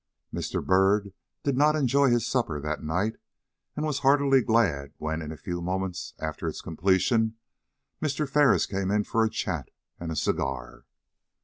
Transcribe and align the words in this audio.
Mr. 0.33 0.65
Byrd 0.65 1.13
did 1.43 1.55
not 1.55 1.75
enjoy 1.75 2.09
his 2.09 2.25
supper 2.25 2.59
that 2.59 2.81
night, 2.83 3.17
and 3.75 3.85
was 3.85 3.99
heartily 3.99 4.41
glad 4.41 4.93
when, 4.97 5.21
in 5.21 5.31
a 5.31 5.37
few 5.37 5.61
moments 5.61 6.15
after 6.19 6.47
its 6.47 6.59
completion, 6.61 7.35
Mr. 8.01 8.27
Ferris 8.27 8.65
came 8.65 8.89
in 8.89 9.03
for 9.03 9.23
a 9.23 9.29
chat 9.29 9.69
and 9.99 10.11
a 10.11 10.15
cigar. 10.15 10.85